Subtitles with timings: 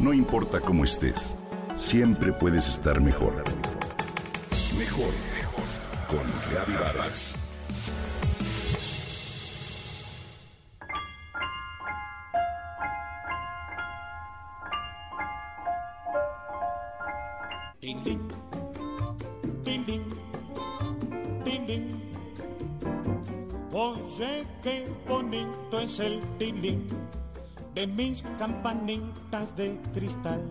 [0.00, 1.36] No importa cómo estés,
[1.76, 3.44] siempre puedes estar mejor.
[4.78, 5.64] Mejor, mejor.
[6.08, 7.34] Con Reavivadas.
[23.72, 26.88] Oye, qué bonito es el tilín
[27.74, 30.42] de mis campanitas de cristal.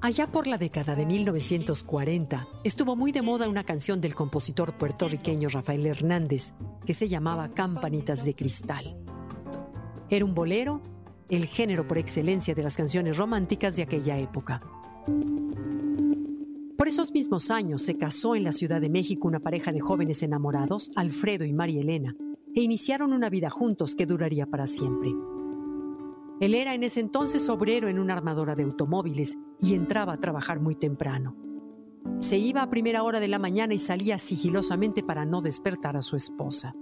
[0.00, 5.48] Allá por la década de 1940 estuvo muy de moda una canción del compositor puertorriqueño
[5.48, 6.52] Rafael Hernández
[6.84, 8.96] que se llamaba Campanitas de Cristal.
[10.08, 10.82] Era un bolero,
[11.28, 14.60] el género por excelencia de las canciones románticas de aquella época.
[16.76, 20.22] Por esos mismos años se casó en la Ciudad de México una pareja de jóvenes
[20.22, 22.14] enamorados, Alfredo y María Elena,
[22.54, 25.10] e iniciaron una vida juntos que duraría para siempre.
[26.40, 30.60] Él era en ese entonces obrero en una armadora de automóviles y entraba a trabajar
[30.60, 31.34] muy temprano.
[32.20, 36.02] Se iba a primera hora de la mañana y salía sigilosamente para no despertar a
[36.02, 36.74] su esposa.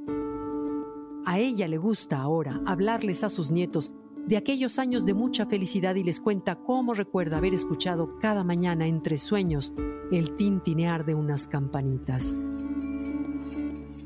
[1.25, 3.95] A ella le gusta ahora hablarles a sus nietos
[4.27, 8.87] de aquellos años de mucha felicidad y les cuenta cómo recuerda haber escuchado cada mañana
[8.87, 9.73] entre sueños
[10.11, 12.37] el tintinear de unas campanitas.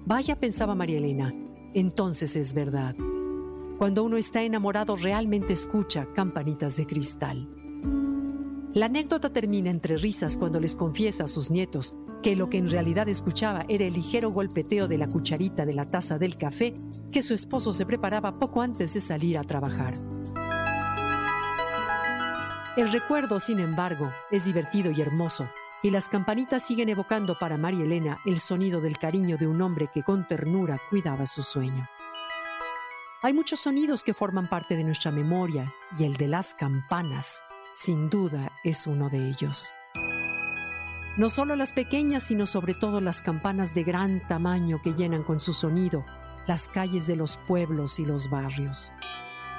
[0.06, 1.33] Vaya, pensaba María Elena,
[1.74, 2.94] entonces es verdad.
[3.78, 7.48] Cuando uno está enamorado realmente escucha campanitas de cristal.
[8.74, 12.68] La anécdota termina entre risas cuando les confiesa a sus nietos que lo que en
[12.68, 16.74] realidad escuchaba era el ligero golpeteo de la cucharita de la taza del café
[17.12, 19.94] que su esposo se preparaba poco antes de salir a trabajar.
[22.76, 25.48] El recuerdo, sin embargo, es divertido y hermoso,
[25.84, 29.88] y las campanitas siguen evocando para María Elena el sonido del cariño de un hombre
[29.92, 31.88] que con ternura cuidaba su sueño.
[33.20, 38.08] Hay muchos sonidos que forman parte de nuestra memoria y el de las campanas, sin
[38.08, 39.74] duda, es uno de ellos.
[41.16, 45.40] No solo las pequeñas, sino sobre todo las campanas de gran tamaño que llenan con
[45.40, 46.06] su sonido
[46.46, 48.92] las calles de los pueblos y los barrios.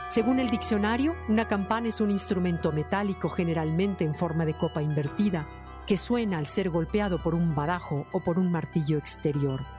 [0.07, 5.45] Según el diccionario, una campana es un instrumento metálico generalmente en forma de copa invertida
[5.85, 9.78] que suena al ser golpeado por un badajo o por un martillo exterior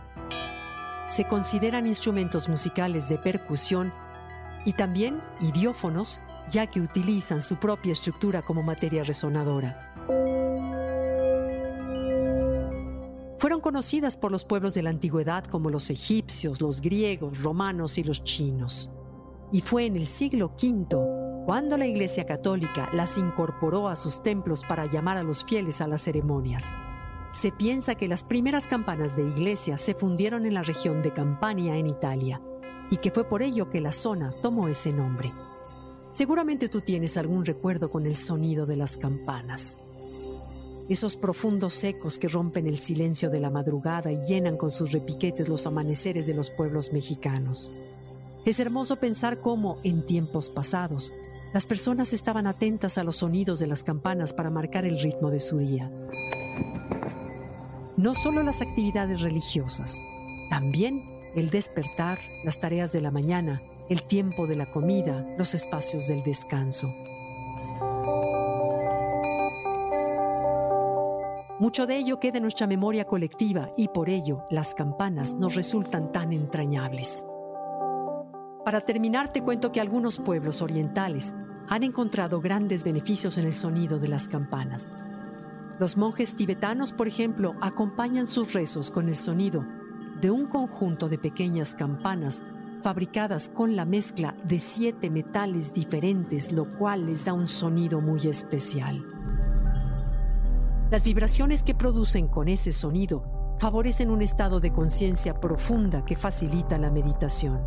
[1.10, 3.92] se consideran instrumentos musicales de percusión
[4.64, 9.92] y también idiófonos, ya que utilizan su propia estructura como materia resonadora.
[13.38, 18.04] Fueron conocidas por los pueblos de la antigüedad como los egipcios, los griegos, romanos y
[18.04, 18.92] los chinos.
[19.50, 24.62] Y fue en el siglo V cuando la Iglesia Católica las incorporó a sus templos
[24.68, 26.76] para llamar a los fieles a las ceremonias.
[27.32, 31.76] Se piensa que las primeras campanas de iglesia se fundieron en la región de Campania,
[31.76, 32.40] en Italia,
[32.90, 35.32] y que fue por ello que la zona tomó ese nombre.
[36.10, 39.78] Seguramente tú tienes algún recuerdo con el sonido de las campanas.
[40.88, 45.48] Esos profundos ecos que rompen el silencio de la madrugada y llenan con sus repiquetes
[45.48, 47.70] los amaneceres de los pueblos mexicanos.
[48.44, 51.12] Es hermoso pensar cómo, en tiempos pasados,
[51.54, 55.38] las personas estaban atentas a los sonidos de las campanas para marcar el ritmo de
[55.38, 55.88] su día
[58.00, 60.02] no solo las actividades religiosas,
[60.48, 66.08] también el despertar, las tareas de la mañana, el tiempo de la comida, los espacios
[66.08, 66.94] del descanso.
[71.58, 76.10] Mucho de ello queda en nuestra memoria colectiva y por ello las campanas nos resultan
[76.10, 77.26] tan entrañables.
[78.64, 81.34] Para terminar, te cuento que algunos pueblos orientales
[81.68, 84.90] han encontrado grandes beneficios en el sonido de las campanas.
[85.80, 89.64] Los monjes tibetanos, por ejemplo, acompañan sus rezos con el sonido
[90.20, 92.42] de un conjunto de pequeñas campanas
[92.82, 98.20] fabricadas con la mezcla de siete metales diferentes, lo cual les da un sonido muy
[98.26, 99.02] especial.
[100.90, 106.76] Las vibraciones que producen con ese sonido favorecen un estado de conciencia profunda que facilita
[106.76, 107.58] la meditación.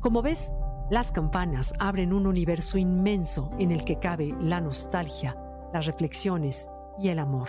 [0.00, 0.52] Como ves,
[0.90, 5.36] las campanas abren un universo inmenso en el que cabe la nostalgia,
[5.74, 6.68] las reflexiones
[7.00, 7.48] y el amor.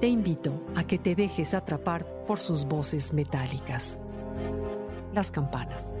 [0.00, 3.98] Te invito a que te dejes atrapar por sus voces metálicas.
[5.14, 6.00] Las campanas.